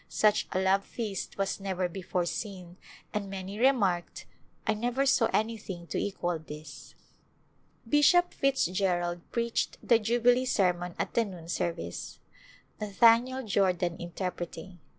[0.09, 2.77] Such a love feast was never before seen
[3.13, 4.25] and many remarked,"
[4.65, 6.95] I never saw anything to equal this!
[7.39, 12.17] '* Bishop Fitzgerald preached the Jubilee sermon at the noon service,
[12.79, 14.79] Nathaniel Jordan interpreting.